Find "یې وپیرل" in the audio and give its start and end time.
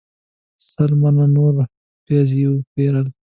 2.39-3.07